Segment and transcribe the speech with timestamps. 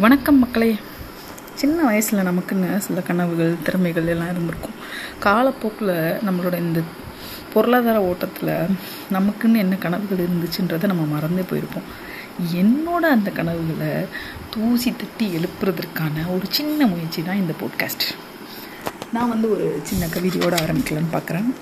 [0.00, 0.78] வணக்கம் மக்களே.
[1.54, 4.72] சின்ன வயசில் நமக்குன்னு சில கனவுகள் திறமைகள் எல்லாம் இருந்திருக்கும்.
[5.20, 6.80] காலப்போக்கில் நம்மளோட இந்த
[7.54, 8.52] பொருளாதார ஓட்டத்தில்
[9.12, 11.88] நமக்குன்னு என்ன கனவுகள் இருந்துச்சுன்றதை நம்ம மறந்தே போயிருப்போம்.
[12.54, 14.06] என்னோட அந்த கனவுகளை
[14.50, 18.06] தூசி தட்டி எழுப்புறதற்கான ஒரு சின்ன முயற்சி தான் இந்த போட்காஸ்ட்
[19.12, 21.54] நான் வந்து ஒரு சின்ன கவிதையோடு ஆரம்பிக்கலான்னு பார்க்குறேன்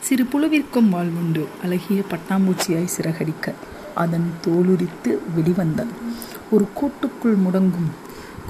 [0.00, 3.54] சிறு புழுவிற்கும் வாழ்வுண்டு அழகிய பட்டாம்பூச்சியாய் சிறகடிக்க
[3.94, 6.07] அதன் தோலுரித்து வெளிவந்தது
[6.50, 7.90] ஒரு கூட்டுக்குள் முடங்கும்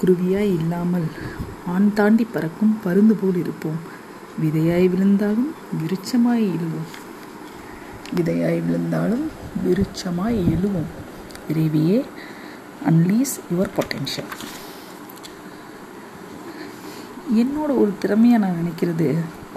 [0.01, 1.07] குருவியாய் இல்லாமல்
[1.65, 3.79] ஆண் தாண்டி பறக்கும் பருந்து போல் இருப்போம்.
[4.43, 5.49] விதையாய் விழுந்தாலும்
[5.79, 6.89] விருச்சமாய் எழுவோம்
[8.17, 9.25] விதையாய் விழுந்தாலும்
[9.65, 10.89] விருட்சமாய் எழுவோம்
[11.51, 11.99] இறைவியே
[12.85, 14.31] அன்லீஸ் யுவர் பொட்டென்ஷியல்
[17.41, 19.07] என்னோட ஒரு திறமையாக நான் நினைக்கிறது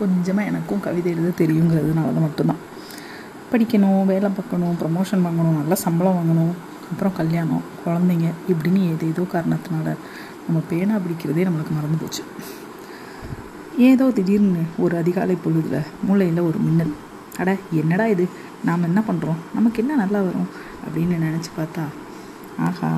[0.00, 2.62] கொஞ்சமாக எனக்கும் கவிதை எழுத தெரியுங்கிறதுனால மட்டும்தான்.
[3.52, 6.55] படிக்கணும் வேலை பார்க்கணும் ப்ரமோஷன் வாங்கணும் நல்ல சம்பளம் வாங்கணும்.
[6.92, 9.97] அப்புறம் கல்யாணம் குழந்தைங்க இப்படின்னு ஏதேதோ காரணத்தினால
[10.47, 12.22] நம்ம பேனா பிடிக்கிறதே நம்மளுக்கு மறந்து போச்சு.
[13.78, 16.92] ஏதோ திடீர்னு ஒரு அதிகாலை பொழுதில் மூளையில் ஒரு மின்னல்.
[17.39, 18.28] அட என்னடா இது?
[18.64, 20.48] நாம் என்ன பண்ணுறோம் நமக்கு என்ன நல்லா வரும்?
[20.84, 21.84] அப்படின்னு நினச்சி பார்த்தா
[22.58, 22.91] ஆஹா.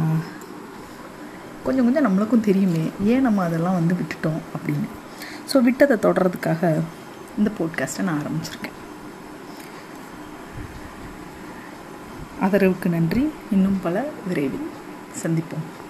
[1.64, 4.88] கொஞ்சம் கொஞ்சம் நம்மளுக்கும் தெரியுமே ஏன் நம்ம அதெல்லாம் வந்து விட்டுட்டோம் அப்படின்னு.
[5.52, 6.82] ஸோ விட்டதை தொடர்றதுக்காக
[7.38, 8.78] இந்த போட்காஸ்ட்டை நான் ஆரம்பிச்சிருக்கேன்.
[12.44, 13.30] ஆதரவுக்கு நன்றி.
[13.50, 14.68] இன்னும் பல விரைவில்
[15.22, 15.83] சந்திப்போம்.